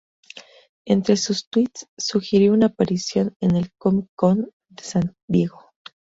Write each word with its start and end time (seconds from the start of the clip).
Entre 0.87 1.15
sus 1.15 1.47
tuits 1.47 1.85
sugirió 1.95 2.53
una 2.53 2.65
aparición 2.65 3.35
en 3.39 3.55
el 3.55 3.69
Comic 3.77 4.07
Con 4.15 4.49
de 4.67 4.81
San 4.83 5.15
Diego. 5.29 5.63